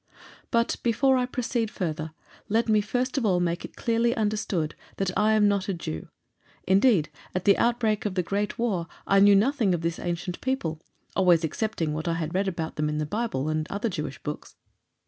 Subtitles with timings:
[0.49, 2.11] But before I proceed further,
[2.49, 6.07] let me first of all make it clearly understood that I am not a Jew,
[6.65, 10.81] indeed, at the outbreak of the Great War I knew nothing of this ancient people,
[11.15, 14.55] always excepting what I had read about them in the Bible, and other Jewish books.